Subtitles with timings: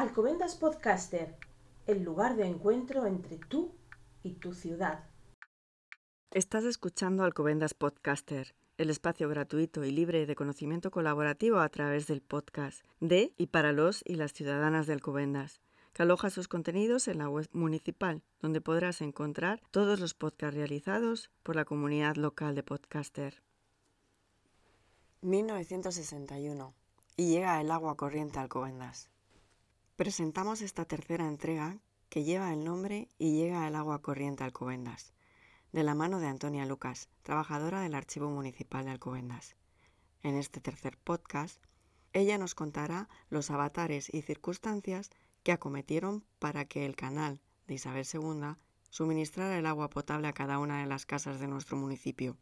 [0.00, 1.36] Alcobendas Podcaster,
[1.86, 3.74] el lugar de encuentro entre tú
[4.22, 5.04] y tu ciudad.
[6.30, 12.22] Estás escuchando Alcobendas Podcaster, el espacio gratuito y libre de conocimiento colaborativo a través del
[12.22, 15.60] podcast de y para los y las ciudadanas de Alcobendas,
[15.92, 21.30] que aloja sus contenidos en la web municipal, donde podrás encontrar todos los podcasts realizados
[21.42, 23.42] por la comunidad local de podcaster.
[25.20, 26.72] 1961
[27.18, 29.10] y llega el agua corriente a Alcobendas.
[30.00, 31.76] Presentamos esta tercera entrega
[32.08, 35.12] que lleva el nombre y llega el agua corriente Alcobendas
[35.72, 39.56] de la mano de Antonia Lucas, trabajadora del Archivo Municipal de Alcobendas.
[40.22, 41.62] En este tercer podcast,
[42.14, 45.10] ella nos contará los avatares y circunstancias
[45.42, 48.56] que acometieron para que el canal de Isabel II
[48.88, 52.38] suministrara el agua potable a cada una de las casas de nuestro municipio.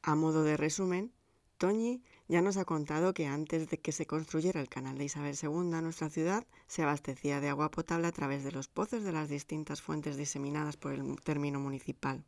[0.00, 1.12] A modo de resumen,
[1.58, 5.34] Toñi ya nos ha contado que antes de que se construyera el canal de Isabel
[5.42, 9.28] II, nuestra ciudad se abastecía de agua potable a través de los pozos de las
[9.28, 12.24] distintas fuentes diseminadas por el término municipal.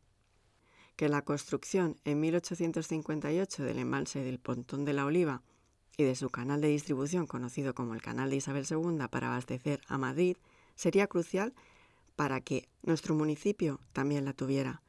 [0.97, 5.41] Que la construcción en 1858 del embalse del Pontón de la Oliva
[5.95, 9.79] y de su canal de distribución conocido como el Canal de Isabel II para abastecer
[9.87, 10.35] a Madrid
[10.75, 11.53] sería crucial
[12.17, 14.82] para que nuestro municipio también la tuviera,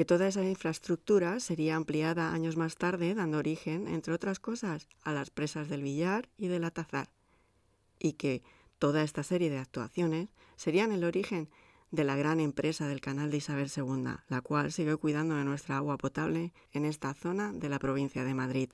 [0.00, 5.12] que toda esa infraestructura sería ampliada años más tarde, dando origen, entre otras cosas, a
[5.12, 7.10] las presas del Villar y del Atazar,
[7.98, 8.42] y que
[8.78, 11.50] toda esta serie de actuaciones serían el origen
[11.90, 15.76] de la gran empresa del canal de Isabel II, la cual sigue cuidando de nuestra
[15.76, 18.70] agua potable en esta zona de la provincia de Madrid.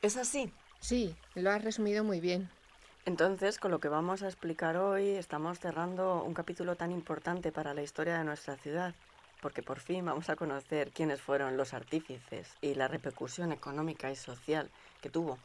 [0.00, 0.52] ¿Es así?
[0.78, 2.48] Sí, lo has resumido muy bien.
[3.04, 7.74] Entonces, con lo que vamos a explicar hoy, estamos cerrando un capítulo tan importante para
[7.74, 8.94] la historia de nuestra ciudad,
[9.40, 14.16] porque por fin vamos a conocer quiénes fueron los artífices y la repercusión económica y
[14.16, 15.38] social que tuvo.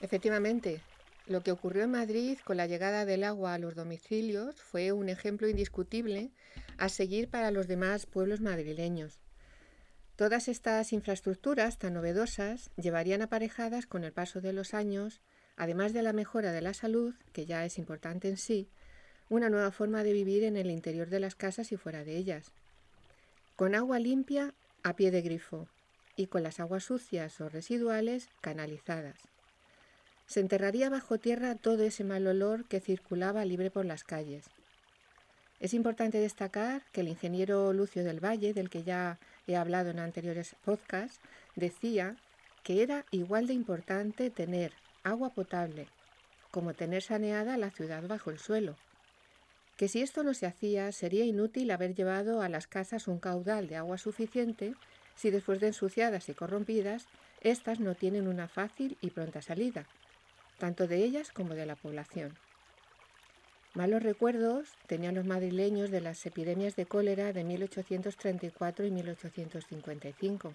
[0.00, 0.80] Efectivamente,
[1.26, 5.08] lo que ocurrió en Madrid con la llegada del agua a los domicilios fue un
[5.08, 6.30] ejemplo indiscutible
[6.76, 9.20] a seguir para los demás pueblos madrileños.
[10.16, 15.22] Todas estas infraestructuras tan novedosas llevarían aparejadas con el paso de los años,
[15.56, 18.68] además de la mejora de la salud, que ya es importante en sí,
[19.28, 22.52] una nueva forma de vivir en el interior de las casas y fuera de ellas.
[23.56, 25.68] Con agua limpia a pie de grifo
[26.16, 29.16] y con las aguas sucias o residuales canalizadas.
[30.26, 34.46] Se enterraría bajo tierra todo ese mal olor que circulaba libre por las calles.
[35.60, 40.00] Es importante destacar que el ingeniero Lucio del Valle, del que ya he hablado en
[40.00, 41.20] anteriores podcasts,
[41.54, 42.16] decía
[42.64, 44.72] que era igual de importante tener
[45.04, 45.86] agua potable
[46.50, 48.76] como tener saneada la ciudad bajo el suelo,
[49.76, 53.68] que si esto no se hacía sería inútil haber llevado a las casas un caudal
[53.68, 54.74] de agua suficiente
[55.16, 57.06] si después de ensuciadas y corrompidas,
[57.40, 59.86] éstas no tienen una fácil y pronta salida
[60.58, 62.36] tanto de ellas como de la población.
[63.74, 70.54] Malos recuerdos tenían los madrileños de las epidemias de cólera de 1834 y 1855.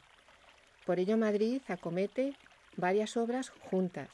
[0.86, 2.34] Por ello Madrid acomete
[2.78, 4.09] varias obras juntas,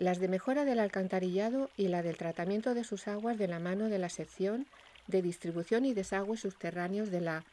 [0.00, 3.88] las de mejora del alcantarillado y la del tratamiento de sus aguas de la mano
[3.88, 4.66] de la sección
[5.06, 7.44] de distribución y desagües subterráneos de la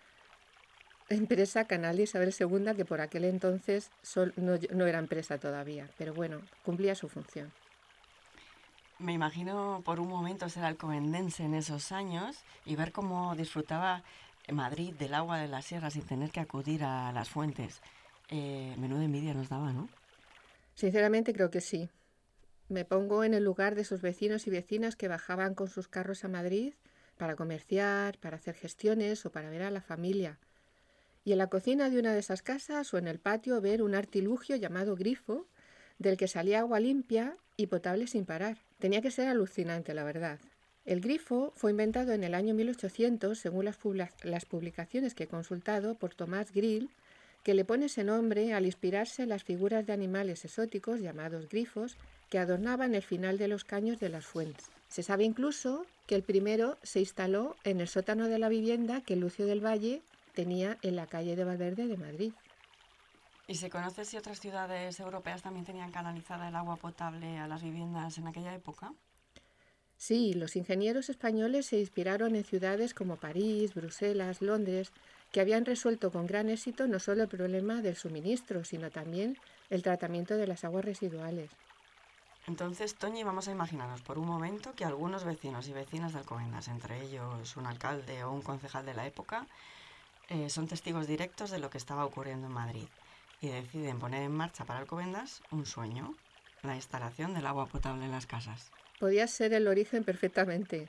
[1.09, 3.91] empresa Canal de Isabel II, que por aquel entonces
[4.38, 7.52] no, era empresa todavía, pero bueno, cumplía su función.
[8.97, 14.03] Me imagino por un momento ser alcobendense en esos años y ver cómo disfrutaba
[14.50, 17.81] Madrid del agua de la sierra sin tener que acudir a las fuentes.
[18.29, 19.90] Eh, menuda envidia nos daba, ¿no?
[20.75, 21.90] Sinceramente creo que sí.
[22.69, 26.23] Me pongo en el lugar de esos vecinos y vecinas que bajaban con sus carros
[26.23, 26.73] a Madrid
[27.17, 30.38] para comerciar, para hacer gestiones o para ver a la familia
[31.28, 33.95] y en la cocina de una de esas casas o en el patio ver un
[33.95, 35.45] artilugio llamado grifo,
[36.00, 38.59] del que salía agua limpia y potable sin parar.
[38.79, 40.39] Tenía que ser alucinante, la verdad.
[40.85, 46.16] El grifo fue inventado en el año 1800, según las publicaciones que he consultado, por
[46.16, 46.89] Tomás Grill,
[47.44, 51.97] que le pone ese nombre al inspirarse en las figuras de animales exóticos llamados grifos
[52.29, 54.70] que adornaban el final de los caños de las fuentes.
[54.88, 59.16] Se sabe incluso que el primero se instaló en el sótano de la vivienda que
[59.16, 60.02] Lucio del Valle
[60.34, 62.34] tenía en la calle de Valverde de Madrid.
[63.47, 67.64] ¿Y se conoce si otras ciudades europeas también tenían canalizada el agua potable a las
[67.64, 68.94] viviendas en aquella época?
[69.97, 74.91] Sí, los ingenieros españoles se inspiraron en ciudades como París, Bruselas, Londres,
[75.32, 79.38] que habían resuelto con gran éxito no solo el problema del suministro, sino también
[79.70, 81.50] el tratamiento de las aguas residuales.
[82.47, 86.70] Entonces, Toñi, vamos a imaginarnos por un momento que algunos vecinos y vecinas de Alcobendas,
[86.70, 89.46] entre ellos un alcalde o un concejal de la época,
[90.29, 92.88] eh, son testigos directos de lo que estaba ocurriendo en Madrid
[93.41, 96.16] y deciden poner en marcha para Alcobendas un sueño,
[96.64, 98.72] la instalación del agua potable en las casas.
[98.97, 100.88] Podía ser el origen perfectamente.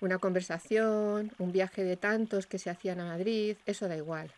[0.00, 4.32] Una conversación, un viaje de tantos que se hacían a Madrid, eso da igual.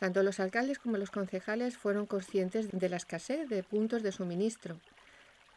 [0.00, 4.78] Tanto los alcaldes como los concejales fueron conscientes de la escasez de puntos de suministro.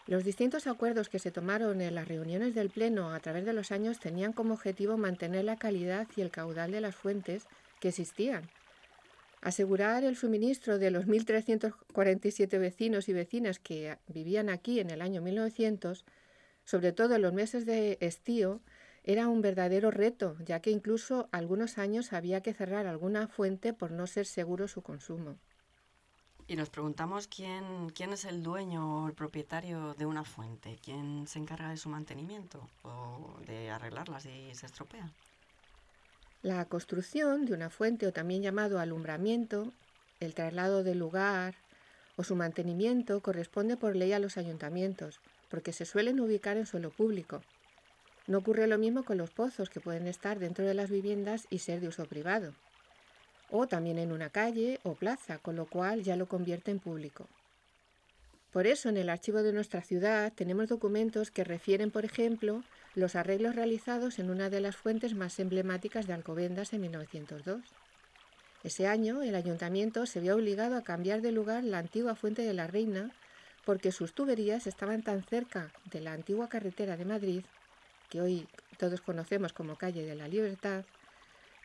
[0.07, 3.71] Los distintos acuerdos que se tomaron en las reuniones del Pleno a través de los
[3.71, 7.47] años tenían como objetivo mantener la calidad y el caudal de las fuentes
[7.79, 8.47] que existían.
[9.41, 15.23] Asegurar el suministro de los 1.347 vecinos y vecinas que vivían aquí en el año
[15.23, 16.05] 1900,
[16.65, 18.61] sobre todo en los meses de estío,
[19.03, 23.91] era un verdadero reto, ya que incluso algunos años había que cerrar alguna fuente por
[23.91, 25.37] no ser seguro su consumo.
[26.47, 31.25] Y nos preguntamos quién, quién es el dueño o el propietario de una fuente, quién
[31.27, 35.09] se encarga de su mantenimiento o de arreglarla si se estropea.
[36.43, 39.73] La construcción de una fuente o también llamado alumbramiento,
[40.19, 41.55] el traslado del lugar
[42.15, 45.19] o su mantenimiento corresponde por ley a los ayuntamientos,
[45.49, 47.41] porque se suelen ubicar en suelo público.
[48.27, 51.59] No ocurre lo mismo con los pozos, que pueden estar dentro de las viviendas y
[51.59, 52.53] ser de uso privado,
[53.51, 57.27] o también en una calle o plaza, con lo cual ya lo convierte en público.
[58.51, 62.63] Por eso en el archivo de nuestra ciudad tenemos documentos que refieren, por ejemplo,
[62.95, 67.61] los arreglos realizados en una de las fuentes más emblemáticas de Alcobendas en 1902.
[68.63, 72.53] Ese año el ayuntamiento se vio obligado a cambiar de lugar la antigua fuente de
[72.53, 73.11] la Reina
[73.65, 77.43] porque sus tuberías estaban tan cerca de la antigua carretera de Madrid
[78.09, 78.47] que hoy
[78.77, 80.85] todos conocemos como calle de la Libertad,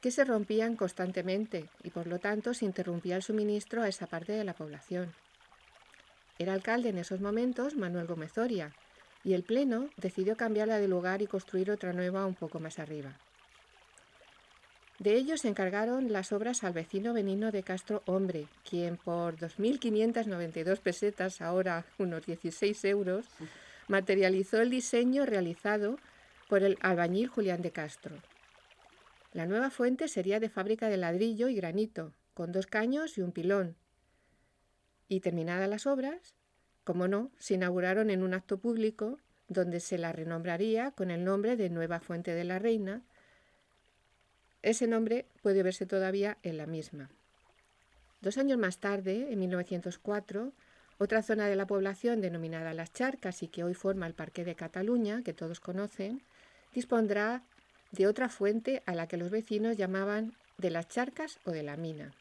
[0.01, 4.33] que se rompían constantemente y por lo tanto se interrumpía el suministro a esa parte
[4.33, 5.13] de la población.
[6.39, 8.73] Era alcalde en esos momentos Manuel Gómez Oria
[9.25, 13.19] y el Pleno decidió cambiarla de lugar y construir otra nueva un poco más arriba.
[14.99, 20.79] De ello se encargaron las obras al vecino Benino de Castro Hombre, quien por 2.592
[20.81, 23.27] pesetas, ahora unos 16 euros,
[23.89, 25.99] materializó el diseño realizado
[26.49, 28.17] por el albañil Julián de Castro.
[29.33, 33.33] La nueva fuente sería de fábrica de ladrillo y granito, con dos caños y un
[33.33, 33.77] pilón.
[35.09, 36.35] Y terminadas las obras,
[36.85, 41.57] como no, se inauguraron en un acto público donde se la renombraría con el nombre
[41.57, 43.03] de Nueva Fuente de la Reina.
[44.63, 47.11] Ese nombre puede verse todavía en la misma.
[48.21, 50.53] Dos años más tarde, en 1904,
[50.99, 54.55] otra zona de la población denominada Las Charcas y que hoy forma el Parque de
[54.55, 56.23] Cataluña, que todos conocen,
[56.75, 57.43] dispondrá
[57.93, 61.77] de otra fuente a la que los vecinos llamaban de las charcas o de la
[61.77, 62.13] mina.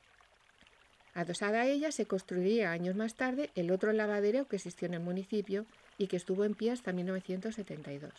[1.13, 4.99] Adosada a ella se construiría años más tarde el otro lavadero que existió en el
[5.01, 5.65] municipio
[5.97, 8.13] y que estuvo en pie hasta 1972.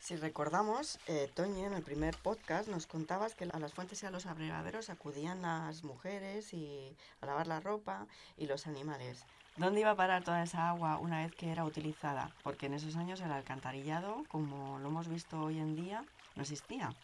[0.00, 4.06] Si recordamos, eh, Toño, en el primer podcast nos contabas que a las fuentes y
[4.06, 8.06] a los abrevaderos acudían las mujeres y a lavar la ropa
[8.36, 9.24] y los animales.
[9.56, 12.30] ¿Dónde iba a parar toda esa agua una vez que era utilizada?
[12.42, 16.04] Porque en esos años el alcantarillado, como lo hemos visto hoy en día,
[16.34, 16.94] no existía,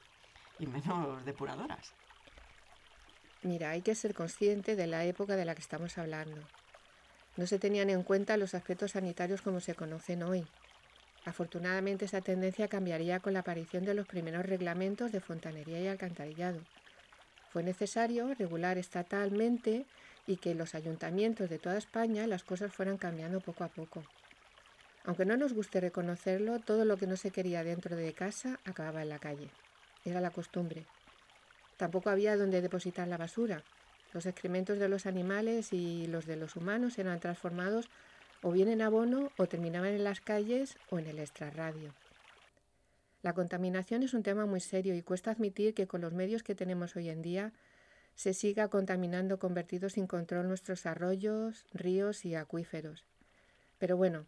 [0.59, 1.95] y menos depuradoras.
[3.43, 6.43] Mira, hay que ser consciente de la época de la que estamos hablando.
[7.39, 10.47] No se tenían en cuenta los aspectos sanitarios como se conocen hoy.
[11.25, 16.61] Afortunadamente esa tendencia cambiaría con la aparición de los primeros reglamentos de fontanería y alcantarillado.
[17.51, 19.87] Fue necesario regular estatalmente
[20.27, 24.05] y que los ayuntamientos de toda España las cosas fueran cambiando poco a poco.
[25.05, 29.03] Aunque no nos guste reconocerlo, todo lo que no se quería dentro de casa acababa
[29.03, 29.49] en la calle.
[30.05, 30.87] Era la costumbre.
[31.77, 33.63] Tampoco había donde depositar la basura.
[34.13, 37.89] Los excrementos de los animales y los de los humanos eran transformados
[38.43, 41.95] o bien en abono o terminaban en las calles o en el extrarradio.
[43.23, 46.57] La contaminación es un tema muy serio y cuesta admitir que con los medios que
[46.57, 47.53] tenemos hoy en día
[48.15, 53.05] se siga contaminando convertido sin control nuestros arroyos, ríos y acuíferos.
[53.79, 54.27] Pero bueno,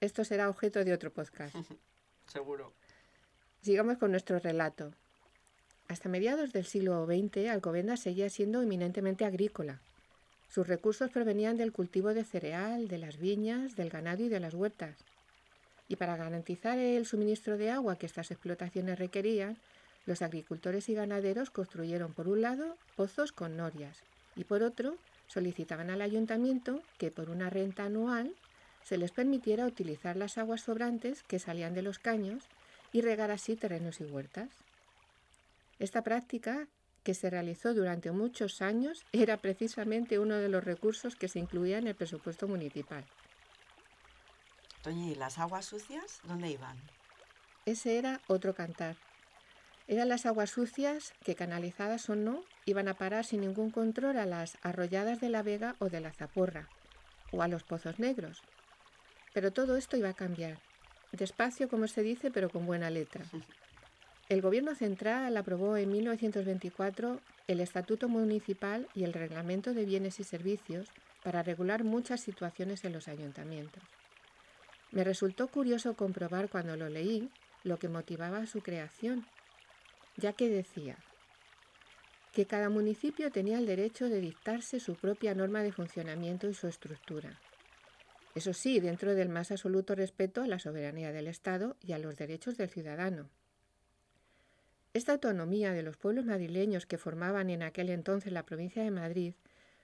[0.00, 1.54] esto será objeto de otro podcast.
[2.26, 2.72] Seguro.
[3.62, 4.92] Sigamos con nuestro relato.
[5.88, 9.80] Hasta mediados del siglo XX, Alcobendas seguía siendo eminentemente agrícola.
[10.48, 14.54] Sus recursos provenían del cultivo de cereal, de las viñas, del ganado y de las
[14.54, 14.96] huertas.
[15.88, 19.58] Y para garantizar el suministro de agua que estas explotaciones requerían,
[20.06, 24.02] los agricultores y ganaderos construyeron por un lado pozos con norias
[24.36, 24.96] y por otro
[25.28, 28.34] solicitaban al ayuntamiento que por una renta anual
[28.82, 32.44] se les permitiera utilizar las aguas sobrantes que salían de los caños
[32.92, 34.50] y regar así terrenos y huertas.
[35.78, 36.68] Esta práctica,
[37.02, 41.78] que se realizó durante muchos años, era precisamente uno de los recursos que se incluía
[41.78, 43.04] en el presupuesto municipal.
[44.82, 46.76] Toñi, ¿las aguas sucias dónde iban?
[47.64, 48.96] Ese era otro cantar.
[49.86, 54.24] Eran las aguas sucias que, canalizadas o no, iban a parar sin ningún control a
[54.24, 56.68] las arrolladas de la Vega o de la Zaporra,
[57.32, 58.42] o a los pozos negros.
[59.34, 60.58] Pero todo esto iba a cambiar.
[61.12, 63.24] Despacio, como se dice, pero con buena letra.
[64.30, 70.24] El Gobierno central aprobó en 1924 el Estatuto Municipal y el Reglamento de Bienes y
[70.24, 70.88] Servicios
[71.22, 73.82] para regular muchas situaciones en los ayuntamientos.
[74.92, 77.28] Me resultó curioso comprobar cuando lo leí
[77.64, 79.26] lo que motivaba su creación,
[80.16, 80.98] ya que decía
[82.32, 86.66] que cada municipio tenía el derecho de dictarse su propia norma de funcionamiento y su
[86.66, 87.38] estructura.
[88.34, 92.16] Eso sí, dentro del más absoluto respeto a la soberanía del Estado y a los
[92.16, 93.30] derechos del ciudadano.
[94.92, 99.34] Esta autonomía de los pueblos madrileños que formaban en aquel entonces la provincia de Madrid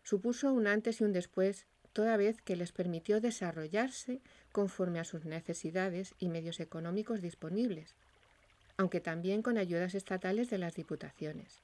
[0.03, 4.21] supuso un antes y un después, toda vez que les permitió desarrollarse
[4.51, 7.95] conforme a sus necesidades y medios económicos disponibles,
[8.81, 11.61] aunque también con ayudas estatales de las diputaciones.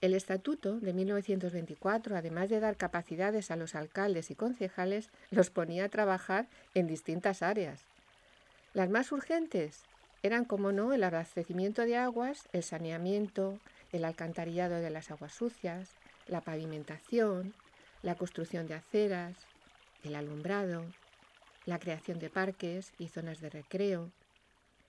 [0.00, 5.86] El Estatuto de 1924, además de dar capacidades a los alcaldes y concejales, los ponía
[5.86, 7.80] a trabajar en distintas áreas.
[8.72, 9.82] Las más urgentes
[10.22, 13.58] eran, como no, el abastecimiento de aguas, el saneamiento,
[13.90, 15.90] el alcantarillado de las aguas sucias,
[16.28, 17.52] la pavimentación,
[18.00, 19.34] la construcción de aceras,
[20.04, 20.84] el alumbrado,
[21.66, 24.12] la creación de parques y zonas de recreo,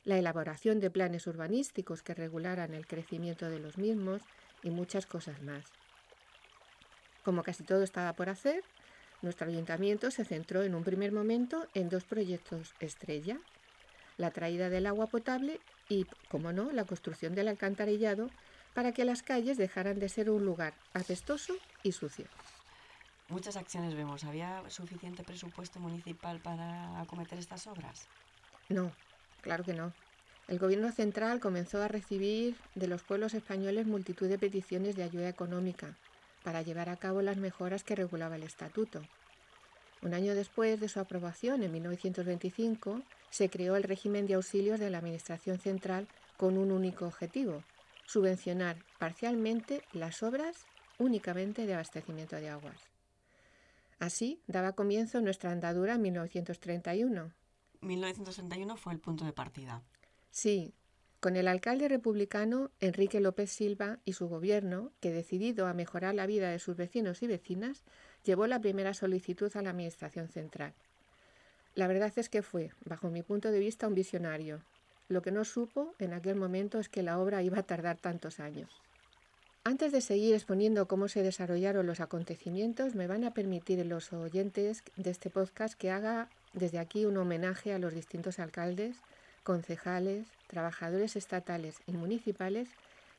[0.05, 4.21] la elaboración de planes urbanísticos que regularan el crecimiento de los mismos
[4.63, 5.65] y muchas cosas más.
[7.23, 8.63] Como casi todo estaba por hacer,
[9.21, 13.39] nuestro ayuntamiento se centró en un primer momento en dos proyectos estrella,
[14.17, 15.59] la traída del agua potable
[15.89, 18.29] y, como no, la construcción del alcantarillado
[18.73, 22.25] para que las calles dejaran de ser un lugar apestoso y sucio.
[23.29, 24.23] Muchas acciones vemos.
[24.23, 28.07] ¿Había suficiente presupuesto municipal para acometer estas obras?
[28.69, 28.91] No,
[29.45, 29.93] claro que no.
[30.47, 35.29] El gobierno central comenzó a recibir de los pueblos españoles multitud de peticiones de ayuda
[35.29, 35.95] económica
[36.43, 39.01] para llevar a cabo las mejoras que regulaba el estatuto.
[40.01, 44.89] Un año después de su aprobación, en 1925, se creó el régimen de auxilios de
[44.89, 47.63] la Administración Central con un único objetivo,
[48.07, 50.65] subvencionar parcialmente las obras
[50.97, 52.81] únicamente de abastecimiento de aguas.
[53.99, 57.31] Así daba comienzo nuestra andadura en 1931.
[57.85, 59.83] 1931 fue el punto de partida.
[60.31, 60.73] Sí,
[61.19, 66.27] con el alcalde republicano Enrique López Silva y su gobierno, que decidido a mejorar la
[66.27, 67.83] vida de sus vecinos y vecinas,
[68.23, 70.75] llevó la primera solicitud a la Administración Central.
[71.73, 74.61] La verdad es que fue, bajo mi punto de vista, un visionario.
[75.07, 78.39] Lo que no supo en aquel momento es que la obra iba a tardar tantos
[78.39, 78.81] años.
[79.63, 84.83] Antes de seguir exponiendo cómo se desarrollaron los acontecimientos, me van a permitir los oyentes
[84.95, 88.95] de este podcast que haga desde aquí un homenaje a los distintos alcaldes
[89.43, 92.69] concejales, trabajadores estatales y municipales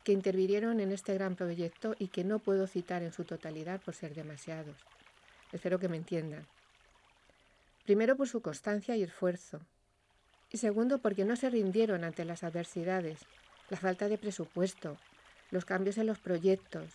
[0.03, 3.95] que intervinieron en este gran proyecto y que no puedo citar en su totalidad por
[3.95, 4.77] ser demasiados.
[5.53, 6.47] Espero que me entiendan.
[7.85, 9.61] Primero por su constancia y esfuerzo.
[10.51, 13.21] Y segundo porque no se rindieron ante las adversidades,
[13.69, 14.97] la falta de presupuesto,
[15.51, 16.89] los cambios en los proyectos,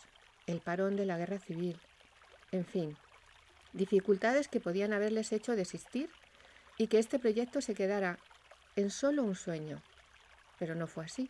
[0.47, 1.77] el parón de la guerra civil,
[2.51, 2.97] en fin,
[3.73, 6.09] dificultades que podían haberles hecho desistir
[6.81, 8.17] y que este proyecto se quedara
[8.75, 9.83] en solo un sueño.
[10.57, 11.29] Pero no fue así.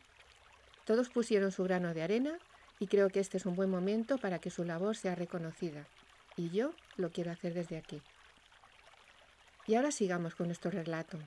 [0.86, 2.40] Todos pusieron su grano de arena
[2.80, 5.86] y creo que este es un buen momento para que su labor sea reconocida.
[6.38, 8.02] Y yo lo quiero hacer desde aquí.
[9.68, 11.20] Y ahora sigamos con nuestro relato.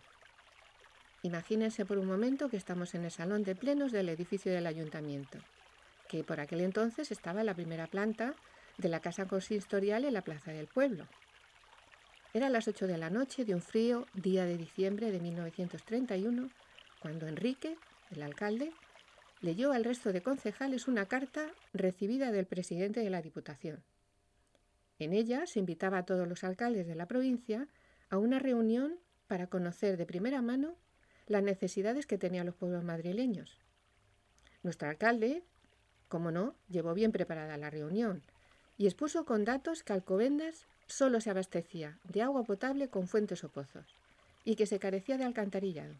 [1.20, 5.36] Imagínense por un momento que estamos en el salón de plenos del edificio del ayuntamiento,
[6.08, 8.34] que por aquel entonces estaba en la primera planta
[8.78, 11.06] de la casa consistorial en la plaza del pueblo.
[12.34, 16.50] Era las 8 de la noche de un frío día de diciembre de 1931,
[16.98, 17.78] cuando Enrique,
[18.10, 18.72] el alcalde,
[19.40, 23.84] leyó al resto de concejales una carta recibida del presidente de la Diputación.
[24.98, 27.68] En ella se invitaba a todos los alcaldes de la provincia
[28.10, 28.98] a una reunión
[29.28, 30.74] para conocer de primera mano
[31.28, 33.60] las necesidades que tenían los pueblos madrileños.
[34.64, 35.44] Nuestro alcalde,
[36.08, 38.24] como no, llevó bien preparada la reunión
[38.76, 43.48] y expuso con datos que Alcobendas solo se abastecía de agua potable con fuentes o
[43.48, 43.86] pozos
[44.44, 45.94] y que se carecía de alcantarillado.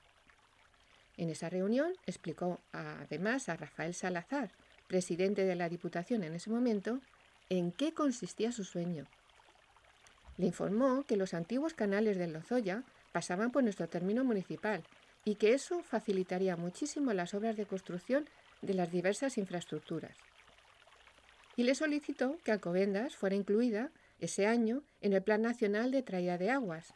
[1.17, 4.51] En esa reunión explicó además a Rafael Salazar,
[4.89, 7.01] presidente de la Diputación en ese momento,
[7.49, 9.07] en qué consistía su sueño.
[10.37, 14.83] Le informó que los antiguos canales del Lozoya pasaban por nuestro término municipal
[15.25, 18.29] y que eso facilitaría muchísimo las obras de construcción
[18.61, 20.17] de las diversas infraestructuras.
[21.57, 23.91] Y le solicitó que Alcobendas fuera incluida
[24.25, 26.93] ese año en el Plan Nacional de Traída de Aguas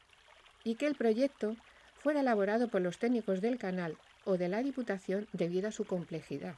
[0.64, 1.56] y que el proyecto
[1.98, 6.54] fuera elaborado por los técnicos del canal o de la Diputación debido a su complejidad.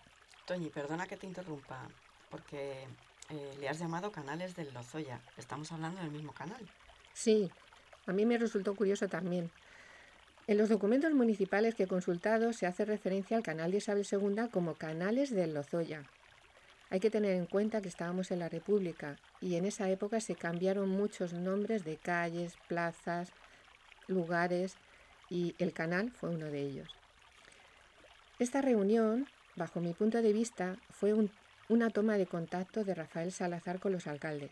[0.47, 1.89] Toñi, perdona que te interrumpa,
[2.31, 2.87] porque
[3.31, 5.21] eh, le has llamado canales del Lozoya.
[5.37, 6.61] Estamos hablando del mismo canal.
[7.13, 7.51] Sí,
[8.07, 9.51] A mí me resultó curioso también.
[10.47, 14.49] En los documentos municipales que he consultado se hace referencia al canal de Isabel II
[14.51, 16.03] como canales del Lozoya.
[16.91, 20.35] Hay que tener en cuenta que estábamos en la República y en esa época se
[20.35, 23.31] cambiaron muchos nombres de calles, plazas,
[24.09, 24.75] lugares
[25.29, 26.89] y el canal fue uno de ellos.
[28.41, 31.15] Esta reunión, bajo mi punto de vista, fue
[31.69, 34.51] una toma de contacto de Rafael Salazar con los alcaldes.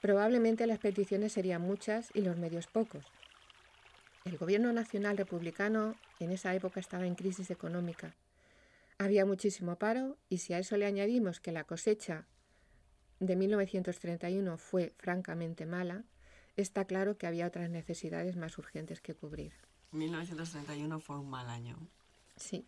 [0.00, 3.04] Probablemente las peticiones serían muchas y los medios pocos.
[4.24, 8.14] El gobierno nacional republicano en esa época estaba en crisis económica.
[8.98, 12.26] Había muchísimo paro y si a eso le añadimos que la cosecha
[13.20, 16.04] de 1931 fue francamente mala,
[16.56, 19.52] está claro que había otras necesidades más urgentes que cubrir.
[19.92, 21.76] 1931 fue un mal año.
[22.36, 22.66] Sí.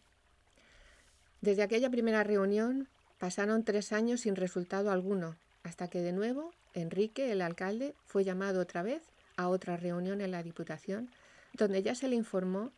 [1.41, 7.33] Desde aquella primera reunión pasaron tres años sin resultado alguno, hasta que de nuevo Enrique,
[7.33, 9.03] el alcalde, fue llamado otra vez
[9.37, 11.11] a otra reunión en la Diputación,
[11.55, 12.73] donde ya se le informó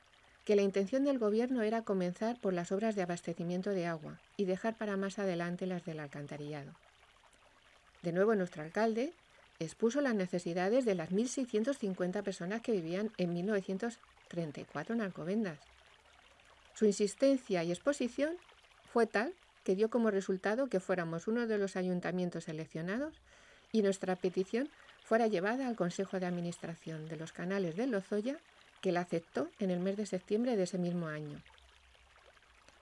[0.50, 4.46] que la intención del gobierno era comenzar por las obras de abastecimiento de agua y
[4.46, 6.72] dejar para más adelante las del alcantarillado.
[8.02, 9.12] De nuevo nuestro alcalde
[9.60, 15.60] expuso las necesidades de las 1.650 personas que vivían en 1934 en Alcobendas.
[16.74, 18.34] Su insistencia y exposición
[18.92, 23.14] fue tal que dio como resultado que fuéramos uno de los ayuntamientos seleccionados
[23.70, 24.68] y nuestra petición
[25.04, 28.38] fuera llevada al Consejo de Administración de los Canales de Lozoya,
[28.80, 31.40] que la aceptó en el mes de septiembre de ese mismo año.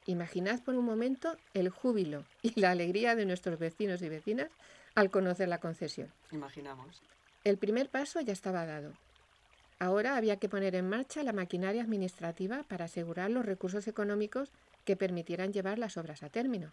[0.07, 4.50] Imaginad por un momento el júbilo y la alegría de nuestros vecinos y vecinas
[4.95, 6.12] al conocer la concesión.
[6.33, 7.02] Imaginamos.
[7.45, 8.93] El primer paso ya estaba dado.
[9.78, 14.50] Ahora había que poner en marcha la maquinaria administrativa para asegurar los recursos económicos
[14.85, 16.73] que permitieran llevar las obras a término.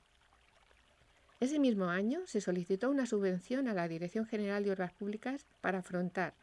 [1.40, 5.80] Ese mismo año se solicitó una subvención a la Dirección General de Obras Públicas para
[5.80, 6.34] afrontar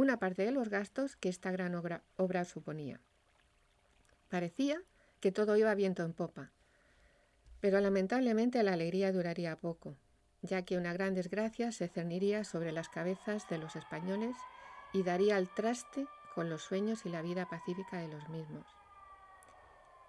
[0.00, 3.00] una parte de los gastos que esta gran obra, suponía.
[4.30, 4.82] Parecía
[5.20, 6.52] que todo iba viento en popa,
[7.60, 9.98] pero lamentablemente la alegría duraría poco,
[10.40, 14.34] ya que una gran desgracia se cerniría sobre las cabezas de los españoles
[14.94, 18.66] y daría al traste con los sueños y la vida pacífica de los mismos.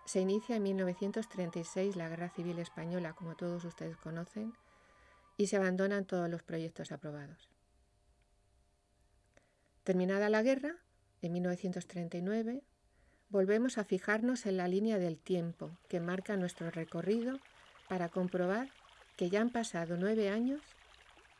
[0.06, 4.54] Se inicia en 1936 la Guerra Civil Española, como todos ustedes conocen,
[5.36, 7.51] y se abandonan todos los proyectos aprobados.
[9.84, 10.76] Terminada la guerra,
[11.24, 12.62] en 1939,
[13.30, 17.40] volvemos a fijarnos en la línea del tiempo que marca nuestro recorrido
[17.90, 18.70] para comprobar
[19.18, 20.62] que ya han pasado nueve años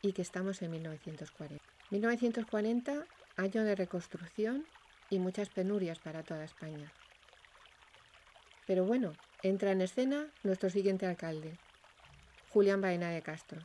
[0.02, 1.62] y que estamos en 1940.
[1.90, 3.04] 1940,
[3.36, 4.66] año de reconstrucción
[5.08, 6.92] y muchas penurias para toda España.
[8.66, 11.58] Pero bueno, entra en escena nuestro siguiente alcalde,
[12.50, 13.60] Julián Baena de Castro,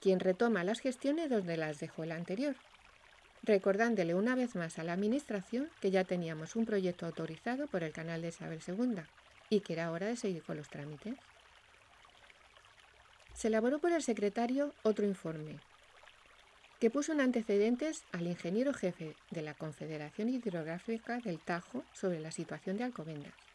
[0.00, 2.56] quien retoma las gestiones donde las dejó el anterior,
[3.46, 7.92] recordándole una vez más a la Administración que ya teníamos un proyecto autorizado por el
[7.92, 9.02] canal de Isabel II
[9.48, 11.14] y que era hora de seguir con los trámites.
[13.34, 15.60] Se elaboró por el secretario otro informe,
[16.80, 22.32] que puso en antecedentes al ingeniero jefe de la Confederación Hidrográfica del Tajo sobre la
[22.32, 23.45] situación de Alcobendas.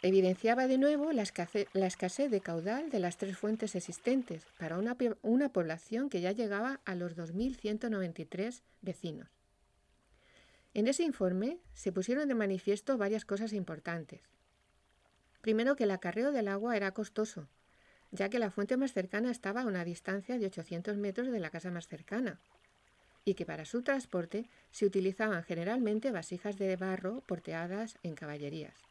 [0.00, 5.52] Evidenciaba de nuevo la escasez, de caudal de las tres fuentes existentes para una, una
[5.52, 9.28] población que ya llegaba a los 2.193 vecinos.
[10.72, 14.20] En ese informe se pusieron de manifiesto varias cosas importantes.
[15.40, 17.48] Primero que el acarreo del agua era costoso,
[18.12, 21.50] ya que la fuente más cercana estaba a una distancia de 800 metros de la
[21.50, 22.38] casa más cercana,
[23.24, 28.87] y que para su transporte se utilizaban generalmente vasijas de barro porteadas en caballerías.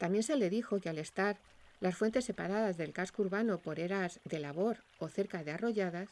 [0.00, 1.36] También se le dijo que al estar
[1.78, 6.08] las fuentes separadas del casco urbano por eras de labor o cerca de arrolladas,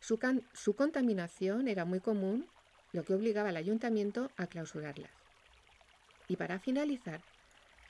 [0.00, 2.48] su, contaminación era muy común,
[2.92, 5.12] lo que obligaba al ayuntamiento a clausurarlas.
[6.26, 7.20] Y para finalizar,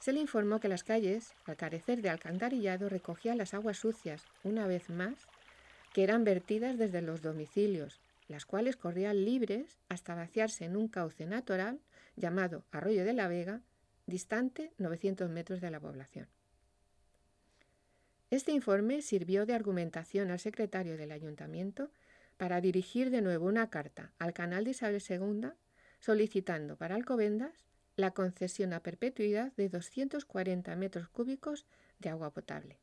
[0.01, 4.67] se le informó que las calles, al carecer de alcantarillado, recogían las aguas sucias, una
[4.67, 5.15] vez más,
[5.95, 11.25] que eran vertidas desde los domicilios, las cuales corrían libres hasta vaciarse en un cauce
[11.25, 11.81] natural
[12.17, 13.63] llamado Arroyo de la Vega,
[14.09, 16.27] distante 900 metros de la población.
[18.31, 21.91] Este informe sirvió de argumentación al secretario del ayuntamiento
[22.37, 25.51] para dirigir de nuevo una carta al canal de Isabel II
[26.01, 27.53] solicitando para Alcobendas
[27.97, 31.67] la concesión a perpetuidad de 240 metros cúbicos
[31.99, 32.79] de agua potable.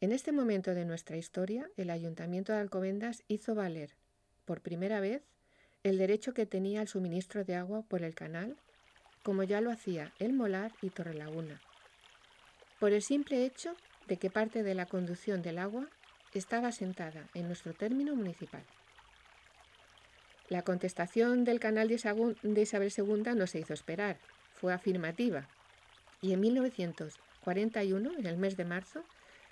[0.00, 3.94] En este momento de nuestra historia, el ayuntamiento de Alcobendas hizo valer,
[4.44, 5.22] por primera vez,
[5.82, 8.56] el derecho que tenía al suministro de agua por el canal
[9.22, 11.60] como ya lo hacía El Molar y Torrelaguna,
[12.78, 13.76] por el simple hecho
[14.08, 15.86] de que parte de la conducción del agua
[16.34, 18.64] estaba asentada en nuestro término municipal.
[20.48, 24.18] La contestación del canal de Isabel II no se hizo esperar,
[24.54, 25.48] fue afirmativa.
[26.20, 29.04] Y en 1941, en el mes de marzo,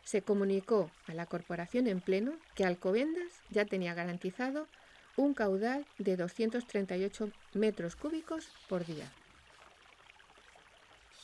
[0.05, 4.67] se comunicó a la corporación en pleno que Alcobendas ya tenía garantizado
[5.17, 9.11] un caudal de 238 metros cúbicos por día.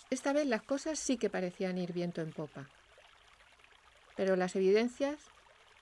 [0.09, 2.69] Esta vez las cosas sí que parecían ir viento en popa,
[4.17, 5.19] pero las evidencias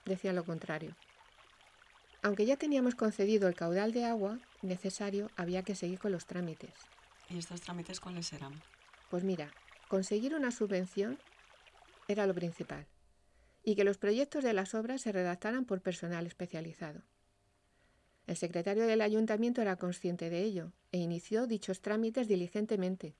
[0.05, 0.95] decían lo contrario.
[2.23, 6.73] Aunque ya teníamos concedido el caudal de agua necesario, había que seguir con los trámites.
[7.29, 8.61] ¿Y estos trámites cuáles eran?
[9.11, 9.51] Pues mira,
[9.87, 11.19] conseguir una subvención
[12.07, 12.87] era lo principal
[13.63, 17.01] y que los proyectos de las obras se redactaran por personal especializado.
[18.25, 23.15] El secretario del ayuntamiento era consciente de ello e inició dichos trámites diligentemente,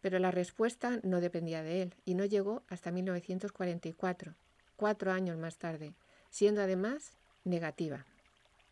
[0.00, 4.34] pero la respuesta no dependía de él y no llegó hasta 1944,
[4.76, 5.94] cuatro años más tarde,
[6.30, 7.12] siendo además
[7.44, 8.06] negativa.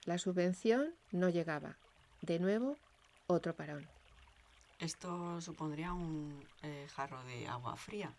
[0.04, 1.76] La subvención no llegaba.
[2.22, 2.76] De nuevo,
[3.26, 3.86] otro parón.
[4.80, 8.12] Esto supondría un eh, jarro de agua fría.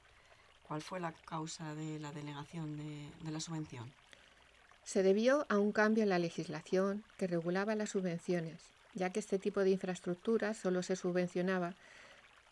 [0.67, 3.91] ¿Cuál fue la causa de la denegación de, de la subvención?
[4.83, 8.61] Se debió a un cambio en la legislación que regulaba las subvenciones,
[8.93, 11.73] ya que este tipo de infraestructuras solo se subvencionaba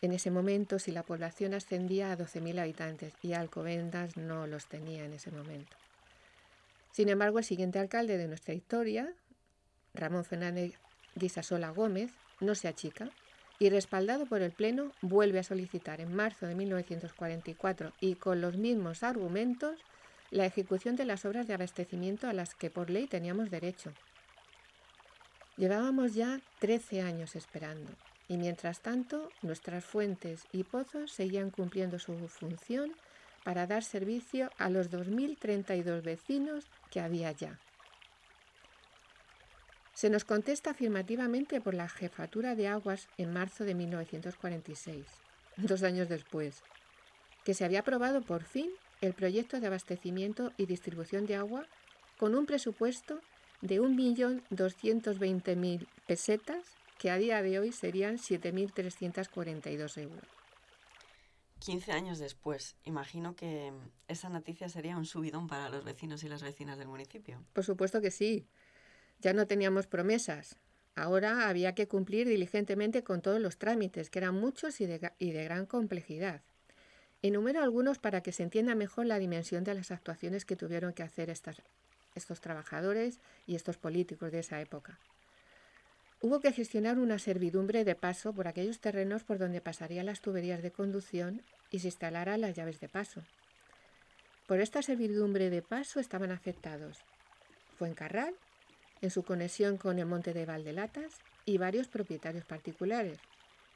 [0.00, 5.04] en ese momento si la población ascendía a 12.000 habitantes y Alcobendas no los tenía
[5.04, 5.76] en ese momento.
[6.92, 9.12] Sin embargo, el siguiente alcalde de nuestra historia,
[9.94, 10.74] Ramón Fernández
[11.14, 13.10] Guisasola Gómez, no se achica
[13.58, 18.56] y respaldado por el Pleno vuelve a solicitar en marzo de 1944 y con los
[18.56, 19.78] mismos argumentos
[20.30, 23.92] la ejecución de las obras de abastecimiento a las que por ley teníamos derecho.
[25.56, 27.90] Llevábamos ya 13 años esperando
[28.28, 32.92] y mientras tanto nuestras fuentes y pozos seguían cumpliendo su función
[33.44, 37.58] para dar servicio a los 2.032 vecinos que había ya.
[39.94, 45.06] Se nos contesta afirmativamente por la Jefatura de Aguas en marzo de 1946,
[45.56, 46.62] dos años después,
[47.44, 51.66] que se había aprobado por fin el proyecto de abastecimiento y distribución de agua
[52.18, 53.20] con un presupuesto
[53.60, 56.64] de 1.220.000 pesetas,
[56.98, 60.24] que a día de hoy serían 7.342 euros.
[61.60, 63.72] 15 años después, imagino que
[64.06, 67.42] esa noticia sería un subidón para los vecinos y las vecinas del municipio.
[67.52, 68.46] Por supuesto que sí.
[69.20, 70.56] Ya no teníamos promesas.
[70.94, 75.32] Ahora había que cumplir diligentemente con todos los trámites, que eran muchos y de, y
[75.32, 76.42] de gran complejidad.
[77.22, 81.02] Enumero algunos para que se entienda mejor la dimensión de las actuaciones que tuvieron que
[81.02, 81.62] hacer estas,
[82.14, 85.00] estos trabajadores y estos políticos de esa época.
[86.20, 90.62] Hubo que gestionar una servidumbre de paso por aquellos terrenos por donde pasarían las tuberías
[90.62, 93.22] de conducción y se instalaran las llaves de paso.
[94.46, 96.98] Por esta servidumbre de paso estaban afectados
[97.78, 98.34] Fuencarral,
[99.00, 101.12] en su conexión con el monte de Valdelatas,
[101.46, 103.18] y varios propietarios particulares,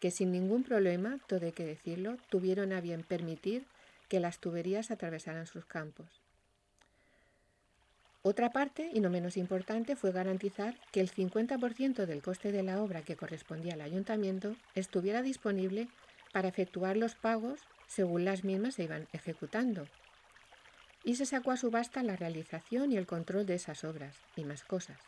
[0.00, 3.64] que sin ningún problema, todo hay que decirlo, tuvieron a bien permitir
[4.08, 6.21] que las tuberías atravesaran sus campos.
[8.24, 12.80] Otra parte, y no menos importante, fue garantizar que el 50% del coste de la
[12.80, 15.88] obra que correspondía al ayuntamiento estuviera disponible
[16.32, 19.86] para efectuar los pagos según las mismas se iban ejecutando.
[21.04, 24.62] Y se sacó a subasta la realización y el control de esas obras y más
[24.62, 24.98] cosas.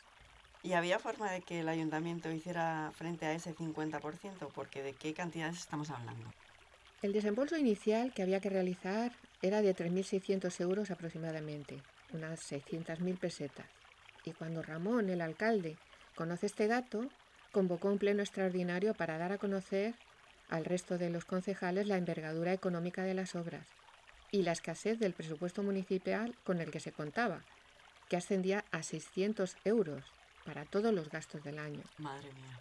[0.64, 4.50] ¿Y había forma de que el ayuntamiento hiciera frente a ese 50%?
[4.52, 6.32] Porque ¿de qué cantidades estamos hablando?
[7.00, 11.80] El desembolso inicial que había que realizar era de 3.600 euros aproximadamente,
[12.14, 13.66] unas 600.000 pesetas.
[14.24, 15.76] Y cuando Ramón, el alcalde,
[16.14, 17.08] conoce este dato,
[17.52, 19.94] convocó un pleno extraordinario para dar a conocer
[20.48, 23.66] al resto de los concejales la envergadura económica de las obras
[24.30, 27.42] y la escasez del presupuesto municipal con el que se contaba,
[28.08, 30.02] que ascendía a 600 euros
[30.44, 31.82] para todos los gastos del año.
[31.98, 32.60] Madre mía.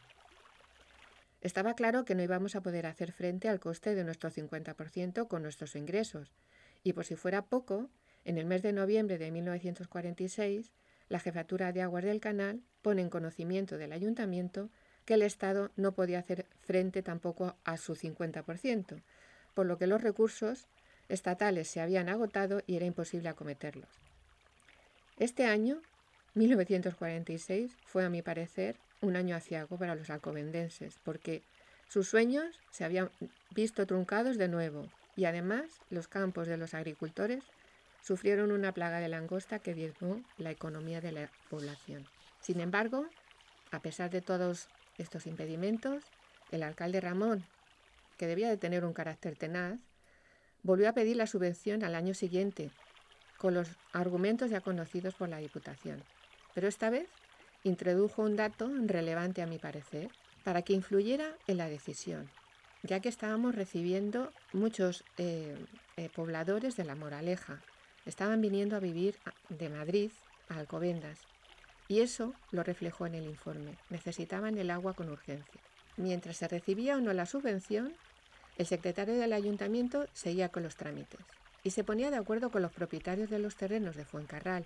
[1.41, 5.41] Estaba claro que no íbamos a poder hacer frente al coste de nuestro 50% con
[5.43, 6.31] nuestros ingresos,
[6.83, 7.89] y por si fuera poco,
[8.25, 10.71] en el mes de noviembre de 1946,
[11.09, 14.69] la Jefatura de Aguas del Canal pone en conocimiento del ayuntamiento
[15.05, 19.01] que el Estado no podía hacer frente tampoco a su 50%,
[19.53, 20.67] por lo que los recursos
[21.09, 23.89] estatales se habían agotado y era imposible acometerlos.
[25.17, 25.81] Este año,
[26.35, 31.43] 1946, fue a mi parecer un año aciago para los alcobendenses, porque
[31.89, 33.11] sus sueños se habían
[33.53, 37.43] visto truncados de nuevo y además los campos de los agricultores
[38.03, 42.05] sufrieron una plaga de langosta que diezmó la economía de la población.
[42.41, 43.07] Sin embargo,
[43.71, 46.03] a pesar de todos estos impedimentos,
[46.51, 47.43] el alcalde Ramón,
[48.17, 49.79] que debía de tener un carácter tenaz,
[50.61, 52.69] volvió a pedir la subvención al año siguiente,
[53.37, 56.03] con los argumentos ya conocidos por la Diputación.
[56.53, 57.09] Pero esta vez
[57.63, 60.09] introdujo un dato relevante a mi parecer
[60.43, 62.29] para que influyera en la decisión,
[62.83, 65.55] ya que estábamos recibiendo muchos eh,
[65.95, 67.61] eh, pobladores de la Moraleja.
[68.05, 69.15] Estaban viniendo a vivir
[69.49, 70.11] de Madrid
[70.49, 71.19] a Alcobendas
[71.87, 73.77] y eso lo reflejó en el informe.
[73.89, 75.61] Necesitaban el agua con urgencia.
[75.97, 77.93] Mientras se recibía o no la subvención,
[78.57, 81.21] el secretario del ayuntamiento seguía con los trámites
[81.63, 84.65] y se ponía de acuerdo con los propietarios de los terrenos de Fuencarral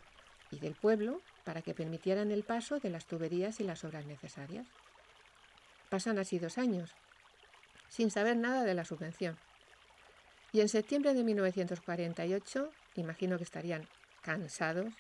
[0.51, 4.65] y del pueblo para que permitieran el paso de las tuberías y las obras necesarias.
[5.89, 6.91] Pasan así dos años,
[7.89, 9.37] sin saber nada de la subvención.
[10.51, 13.87] Y en septiembre de 1948, imagino que estarían
[14.21, 14.93] cansados,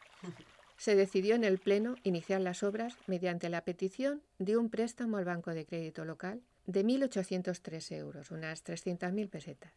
[0.77, 5.25] se decidió en el Pleno iniciar las obras mediante la petición de un préstamo al
[5.25, 9.71] Banco de Crédito Local de 1.803 euros, unas 300.000 pesetas.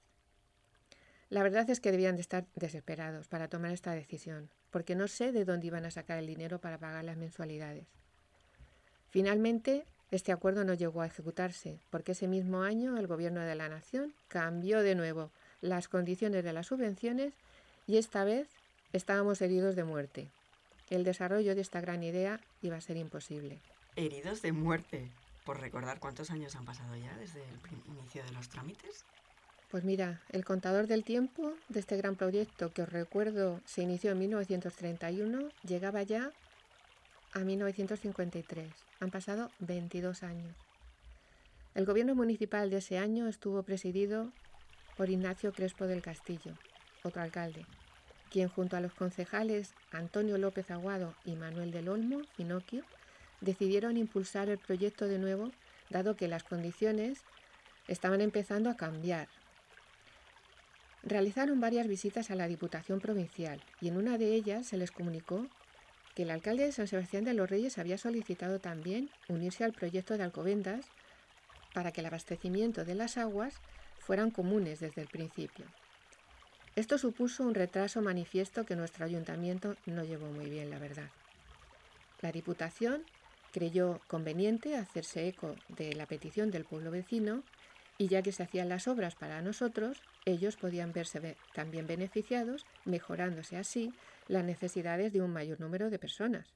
[1.30, 5.30] La verdad es que debían de estar desesperados para tomar esta decisión, porque no sé
[5.30, 7.86] de dónde iban a sacar el dinero para pagar las mensualidades.
[9.10, 13.68] Finalmente, este acuerdo no llegó a ejecutarse, porque ese mismo año el Gobierno de la
[13.68, 15.30] Nación cambió de nuevo
[15.60, 17.32] las condiciones de las subvenciones
[17.90, 18.46] y esta vez
[18.92, 20.28] estábamos heridos de muerte.
[20.90, 23.58] El desarrollo de esta gran idea iba a ser imposible.
[23.96, 25.10] Heridos de muerte.
[25.44, 29.04] Por recordar cuántos años han pasado ya desde el inicio de los trámites.
[29.72, 34.12] Pues mira, el contador del tiempo de este gran proyecto que os recuerdo se inició
[34.12, 36.30] en 1931 llegaba ya
[37.32, 38.72] a 1953.
[39.00, 40.54] Han pasado 22 años.
[41.74, 44.30] El gobierno municipal de ese año estuvo presidido
[44.96, 46.54] por Ignacio Crespo del Castillo,
[47.02, 47.64] otro alcalde,
[48.30, 52.84] quien junto a los concejales Antonio López Aguado y Manuel del Olmo, Finocchio,
[53.40, 55.50] decidieron impulsar el proyecto de nuevo,
[55.88, 57.20] dado que las condiciones
[57.88, 59.28] estaban empezando a cambiar
[61.02, 65.46] Realizaron varias visitas a la Diputación Provincial y en una de ellas se les comunicó
[66.14, 70.18] que el alcalde de San Sebastián de los Reyes había solicitado también unirse al proyecto
[70.18, 70.84] de Alcobendas
[71.72, 73.54] para que el abastecimiento de las aguas
[73.98, 75.64] fueran comunes desde el principio.
[76.80, 81.10] Esto supuso un retraso manifiesto que nuestro ayuntamiento no llevó muy bien, la verdad.
[82.22, 83.04] La Diputación
[83.52, 87.42] creyó conveniente hacerse eco de la petición del pueblo vecino
[87.98, 93.58] y ya que se hacían las obras para nosotros, ellos podían verse también beneficiados, mejorándose
[93.58, 93.92] así
[94.26, 96.54] las necesidades de un mayor número de personas.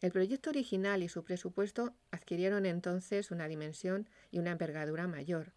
[0.00, 5.50] El proyecto original y su presupuesto adquirieron entonces una dimensión y una envergadura mayor,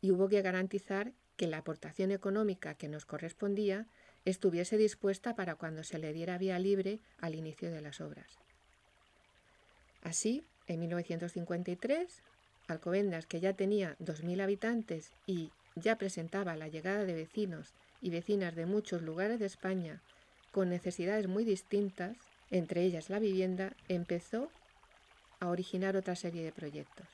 [0.00, 3.86] y hubo que garantizar que la aportación económica que nos correspondía
[4.26, 8.26] estuviese dispuesta para cuando se le diera vía libre al inicio de las obras.
[10.02, 12.22] Así, en 1953,
[12.68, 17.72] Alcobendas, que ya tenía 2.000 habitantes y ya presentaba la llegada de vecinos
[18.02, 20.02] y vecinas de muchos lugares de España
[20.52, 22.18] con necesidades muy distintas,
[22.50, 24.50] entre ellas la vivienda, empezó
[25.38, 27.08] a originar otra serie de proyectos.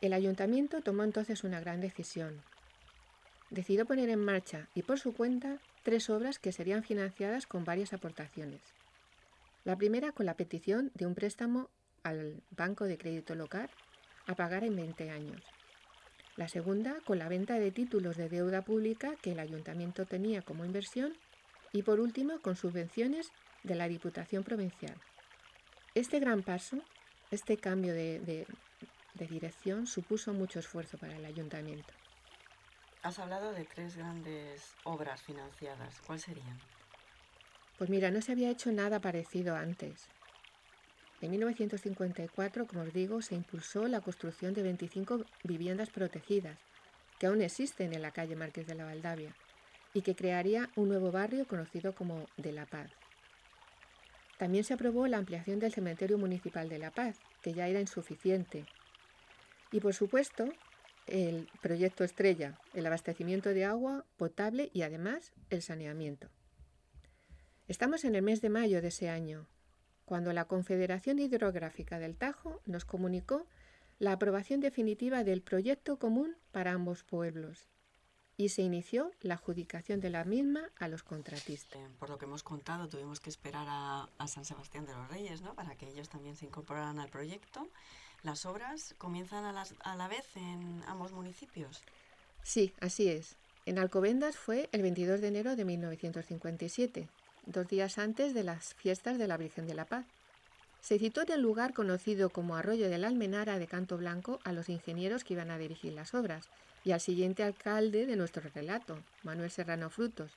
[0.00, 2.40] El ayuntamiento tomó entonces una gran decisión.
[3.50, 7.92] Decidió poner en marcha y por su cuenta tres obras que serían financiadas con varias
[7.92, 8.60] aportaciones.
[9.64, 11.68] La primera con la petición de un préstamo
[12.02, 13.68] al Banco de Crédito Local
[14.26, 15.42] a pagar en 20 años.
[16.36, 20.64] La segunda, con la venta de títulos de deuda pública que el ayuntamiento tenía como
[20.64, 21.14] inversión.
[21.72, 23.30] Y por último, con subvenciones
[23.62, 24.94] de la Diputación Provincial.
[25.94, 26.78] Este gran paso,
[27.30, 28.46] este cambio de,
[29.14, 31.92] dirección, supuso mucho esfuerzo para el ayuntamiento.
[33.02, 36.00] Has hablado de tres grandes obras financiadas.
[36.06, 36.58] ¿Cuáles serían?
[37.78, 40.06] Pues mira, no se había hecho nada parecido antes.
[41.22, 46.58] En 1954, como os digo, se impulsó la construcción de 25 viviendas protegidas,
[47.18, 49.34] que aún existen en la calle Márquez de la Valdavia,
[49.94, 52.90] y que crearía un nuevo barrio conocido como De la Paz.
[54.38, 58.64] También se aprobó la ampliación del cementerio municipal de La Paz, que ya era insuficiente.
[59.72, 60.50] Y por supuesto,
[61.06, 66.28] el proyecto estrella, el abastecimiento de agua potable y además el saneamiento.
[67.68, 69.46] Estamos en el mes de mayo de ese año
[70.04, 73.46] cuando la Confederación Hidrográfica del Tajo nos comunicó
[74.00, 77.68] la aprobación definitiva del proyecto común para ambos pueblos
[78.36, 81.78] y se inició la adjudicación de la misma a los contratistas.
[81.78, 85.42] Eh, por lo que hemos contado, tuvimos que esperar a, San Sebastián de los Reyes
[85.42, 85.54] ¿no?
[85.54, 87.68] para que ellos también se incorporaran al proyecto.
[88.22, 91.82] ¿Las obras comienzan a, a la vez en ambos municipios?
[92.42, 93.36] Sí, así es.
[93.66, 97.08] En Alcobendas fue el 22 de enero de 1957
[97.46, 100.06] dos días antes de las fiestas de la Virgen de la Paz.
[100.80, 104.52] Se citó en el lugar conocido como Arroyo de la Almenara de Canto Blanco a
[104.52, 106.48] los ingenieros que iban a dirigir las obras
[106.84, 110.32] y al siguiente alcalde de nuestro relato, Manuel Serrano Frutos,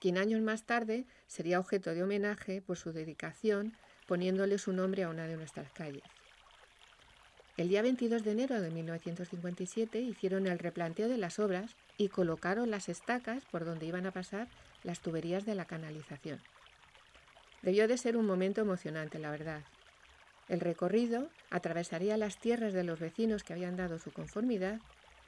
[0.00, 3.74] quien años más tarde sería objeto de homenaje por su dedicación
[4.06, 6.02] poniéndole su nombre a una de nuestras calles.
[7.56, 12.68] El día 22 de enero de 1957 hicieron el replanteo de las obras y colocaron
[12.70, 14.48] las estacas por donde iban a pasar
[14.82, 16.40] las tuberías de la canalización.
[17.62, 19.62] Debió de ser un momento emocionante, la verdad.
[20.48, 24.80] El recorrido atravesaría las tierras de los vecinos que habían dado su conformidad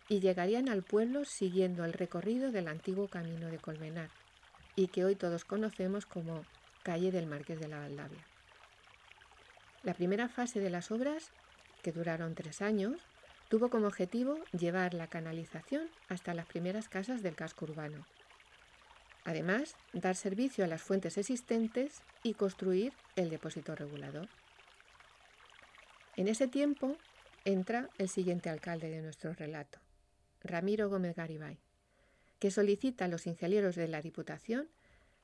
[0.09, 4.11] y llegarían al pueblo siguiendo el recorrido del antiguo camino de Colmenar
[4.75, 6.45] y que hoy todos conocemos como
[6.83, 8.27] calle del Marqués de la Valdavia.
[9.85, 11.31] La primera fase de las obras
[11.93, 13.01] duraron tres años,
[13.49, 18.07] tuvo como objetivo llevar la canalización hasta las primeras casas del casco urbano.
[19.25, 24.29] Además, dar servicio a las fuentes existentes y construir el depósito regulador.
[26.17, 26.97] En ese tiempo
[27.45, 29.79] entra el siguiente alcalde de nuestro relato,
[30.43, 31.59] Ramiro Gómez Garibay,
[32.39, 34.69] que solicita a los ingenieros de la Diputación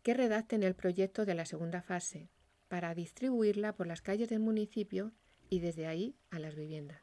[0.03, 2.29] que redacten el proyecto de la segunda fase
[2.69, 5.13] para distribuirla por las calles del municipio
[5.53, 7.03] y desde ahí a las viviendas.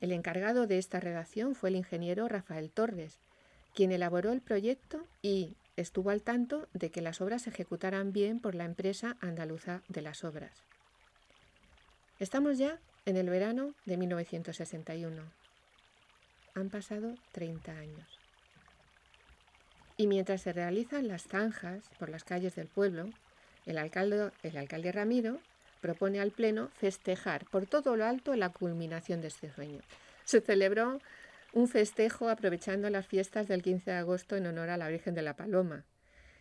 [0.00, 3.18] El encargado de esta redacción fue el ingeniero Rafael Torres,
[3.74, 8.40] quien elaboró el proyecto y estuvo al tanto de que las obras se ejecutaran bien
[8.40, 10.62] por la empresa andaluza de las obras.
[12.18, 15.22] Estamos ya en el verano de 1961.
[16.54, 18.18] Han pasado 30 años.
[19.98, 23.10] Y mientras se realizan las zanjas por las calles del pueblo,
[23.66, 25.38] el alcalde, el alcalde Ramiro
[25.80, 29.80] propone al Pleno festejar por todo lo alto la culminación de este sueño.
[30.24, 31.00] Se celebró
[31.52, 35.22] un festejo aprovechando las fiestas del 15 de agosto en honor a la Virgen de
[35.22, 35.84] la Paloma.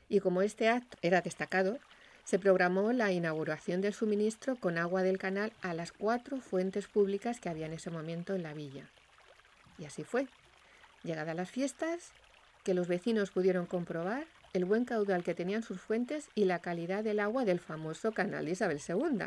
[0.07, 1.79] Y como este acto era destacado,
[2.23, 7.39] se programó la inauguración del suministro con agua del canal a las cuatro fuentes públicas
[7.39, 8.87] que había en ese momento en la villa.
[9.79, 10.27] Y así fue.
[11.03, 12.11] Llegadas las fiestas,
[12.63, 17.03] que los vecinos pudieron comprobar el buen caudal que tenían sus fuentes y la calidad
[17.03, 19.25] del agua del famoso canal Isabel II.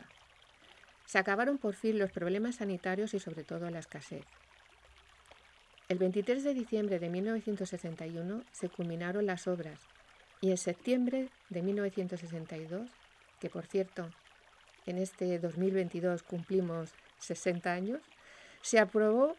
[1.06, 4.24] Se acabaron por fin los problemas sanitarios y sobre todo la escasez.
[5.88, 9.78] El 23 de diciembre de 1961 se culminaron las obras
[10.40, 12.90] y en septiembre de 1962,
[13.40, 14.08] que por cierto
[14.86, 18.00] en este 2022 cumplimos 60 años,
[18.62, 19.36] se aprobó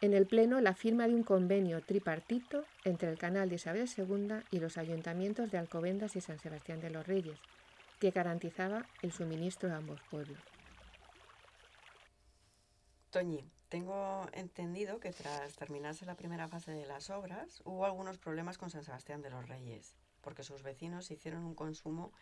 [0.00, 4.42] en el Pleno la firma de un convenio tripartito entre el Canal de Isabel II
[4.50, 7.38] y los ayuntamientos de Alcobendas y San Sebastián de los Reyes,
[8.00, 10.38] que garantizaba el suministro a ambos pueblos.
[13.10, 18.58] Toñi, tengo entendido que tras terminarse la primera fase de las obras hubo algunos problemas
[18.58, 22.12] con San Sebastián de los Reyes, porque sus vecinos hicieron un consumo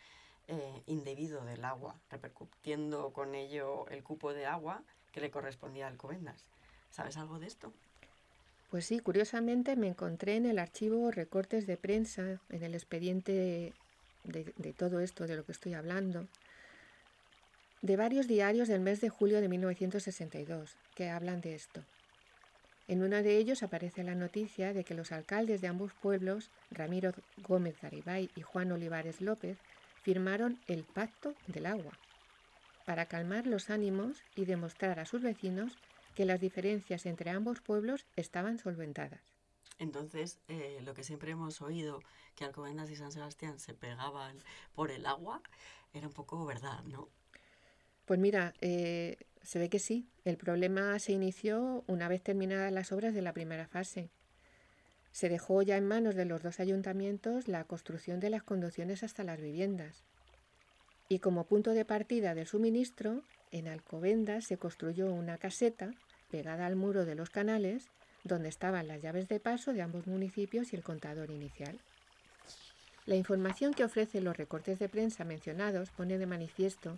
[0.47, 5.89] eh, indebido del agua, repercutiendo con ello el cupo de agua que le correspondía a
[5.89, 6.47] Alcobendas.
[6.93, 7.73] ¿Sabes algo de esto?
[8.69, 13.73] Pues sí, curiosamente me encontré en el archivo recortes de prensa, en el expediente
[14.23, 16.27] de, todo esto de lo que estoy hablando,
[17.81, 21.83] de varios diarios del mes de julio de 1962 que hablan de esto.
[22.87, 27.13] En uno de ellos aparece la noticia de que los alcaldes de ambos pueblos, Ramiro
[27.47, 29.57] Gómez Garibay y Juan Olivares López,
[30.03, 31.97] firmaron el Pacto del Agua
[32.85, 35.77] para calmar los ánimos y demostrar a sus vecinos
[36.13, 39.21] que las diferencias entre ambos pueblos estaban solventadas.
[39.79, 42.01] Entonces, eh, lo que siempre hemos oído,
[42.35, 44.37] que Alcobendas y San Sebastián se pegaban
[44.75, 45.41] por el agua,
[45.93, 47.09] era un poco verdad, ¿no?
[48.05, 50.07] Pues mira, eh, se ve que sí.
[50.25, 54.09] El problema se inició una vez terminadas las obras de la primera fase.
[55.11, 59.23] Se dejó ya en manos de los dos ayuntamientos la construcción de las conducciones hasta
[59.23, 60.03] las viviendas.
[61.07, 63.21] Y como punto de partida del suministro,
[63.53, 65.93] en Alcobendas se construyó una caseta
[66.29, 67.87] pegada al muro de los canales
[68.23, 71.79] donde estaban las llaves de paso de ambos municipios y el contador inicial.
[73.05, 76.97] La información que ofrecen los recortes de prensa mencionados pone de manifiesto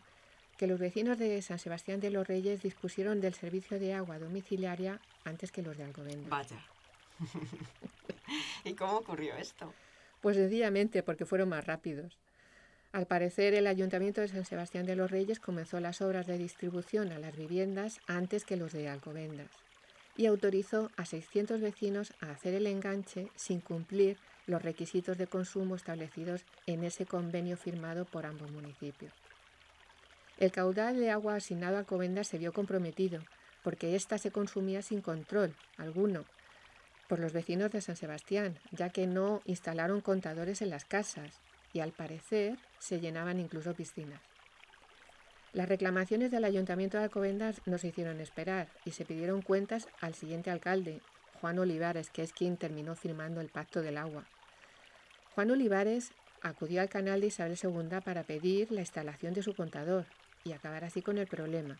[0.57, 5.01] que los vecinos de San Sebastián de los Reyes dispusieron del servicio de agua domiciliaria
[5.25, 6.29] antes que los de Alcobendas.
[6.29, 6.59] Vaya.
[8.63, 9.73] ¿Y cómo ocurrió esto?
[10.21, 12.17] Pues sencillamente porque fueron más rápidos.
[12.95, 17.11] Al parecer, el Ayuntamiento de San Sebastián de los Reyes comenzó las obras de distribución
[17.11, 19.49] a las viviendas antes que los de Alcobendas
[20.15, 24.17] y autorizó a 600 vecinos a hacer el enganche sin cumplir
[24.47, 29.11] los requisitos de consumo establecidos en ese convenio firmado por ambos municipios.
[30.37, 33.19] El caudal de agua asignado a Alcobendas se vio comprometido
[33.61, 36.23] porque ésta se consumía sin control alguno
[37.09, 41.41] por los vecinos de San Sebastián, ya que no instalaron contadores en las casas
[41.75, 44.21] y al parecer se llenaban incluso piscinas.
[45.51, 50.15] Las reclamaciones del Ayuntamiento de Alcobendas no se hicieron esperar y se pidieron cuentas al
[50.15, 51.01] siguiente alcalde,
[51.41, 54.25] Juan Olivares, que es quien terminó firmando el Pacto del Agua.
[55.33, 60.05] Juan Olivares acudió al canal de Isabel II para pedir la instalación de su contador
[60.45, 61.77] y acabar así con el problema.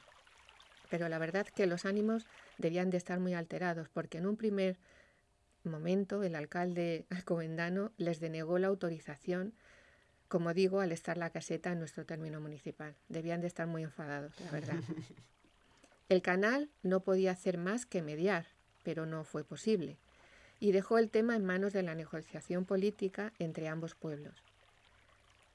[0.90, 2.28] Pero la verdad que los ánimos
[2.58, 4.76] debían de estar muy alterados porque en un primer
[5.64, 9.54] momento el alcalde alcobendano les denegó la autorización,
[10.28, 12.96] como digo, al estar la caseta en nuestro término municipal.
[13.10, 14.80] Debían de estar muy enfadados, la verdad.
[16.10, 18.46] El canal no podía hacer más que mediar,
[18.84, 19.98] pero no fue posible,
[20.60, 24.36] y dejó el tema en manos de la negociación política entre ambos pueblos.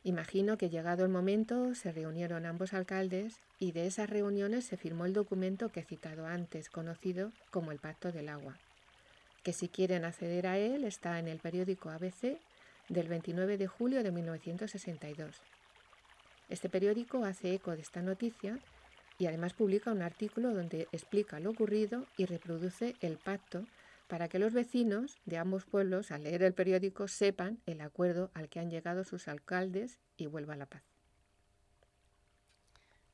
[0.02, 5.04] Imagino que llegado el momento se reunieron ambos alcaldes y de esas reuniones se firmó
[5.04, 8.58] el documento que he citado antes, conocido como el Pacto del Agua,
[9.42, 12.38] que si quieren acceder a él está en el periódico ABC
[12.90, 15.40] del 29 de julio de 1962.
[16.50, 18.58] Este periódico hace eco de esta noticia
[19.16, 23.64] y además publica un artículo donde explica lo ocurrido y reproduce el pacto
[24.08, 28.48] para que los vecinos de ambos pueblos, al leer el periódico, sepan el acuerdo al
[28.48, 30.82] que han llegado sus alcaldes y vuelva la paz.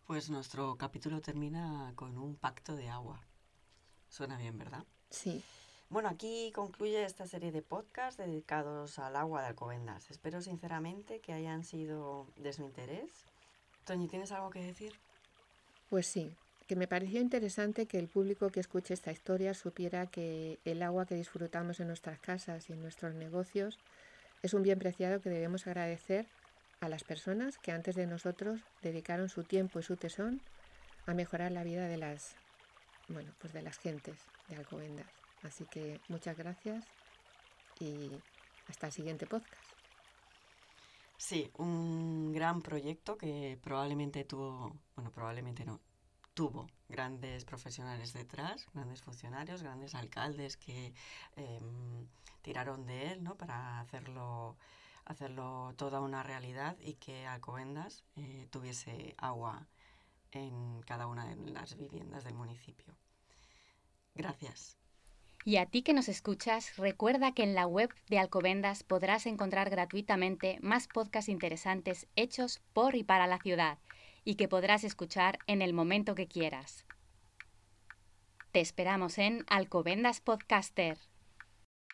[0.07, 3.21] Pues nuestro capítulo termina con un pacto de agua.
[4.09, 4.85] Suena bien, ¿verdad?
[5.11, 5.45] Sí.
[5.89, 10.11] Bueno, aquí concluye esta serie de podcasts dedicados al agua de Alcobendas.
[10.11, 13.09] Espero sinceramente que hayan sido de su interés.
[13.85, 14.93] Toñi, ¿tienes algo que decir?
[15.89, 16.35] Pues sí,
[16.67, 21.07] que me pareció interesante que el público que escuche esta historia supiera que el agua
[21.07, 23.79] que disfrutamos en nuestras casas y en nuestros negocios
[24.43, 26.27] es un bien preciado que debemos agradecer
[26.81, 30.41] a las personas que antes de nosotros dedicaron su tiempo y su tesón
[31.07, 32.35] a mejorar la vida de las
[33.09, 34.19] bueno, pues de las gentes
[34.49, 35.26] de Alcobendas.
[35.47, 36.85] Así que muchas gracias
[37.79, 38.11] y
[38.69, 39.63] hasta el siguiente podcast.
[41.17, 45.81] Sí, un gran proyecto que probablemente tuvo, bueno, probablemente no,
[46.35, 50.93] tuvo grandes profesionales detrás, grandes funcionarios, grandes alcaldes que
[51.37, 52.07] em,
[52.43, 53.37] tiraron de él ¿no?
[53.37, 54.57] para hacerlo,
[55.05, 59.67] hacerlo toda una realidad y que Alcobendas eh, tuviese agua
[60.33, 62.95] en cada una de las viviendas del municipio.
[64.15, 64.77] Gracias.
[65.47, 69.71] Y a ti que nos escuchas, recuerda que en la web de Alcobendas podrás encontrar
[69.71, 73.79] gratuitamente más podcasts interesantes hechos por y para la ciudad
[74.25, 76.85] y que podrás escuchar en el momento que quieras.
[78.51, 80.99] Te esperamos en Alcobendas Podcaster.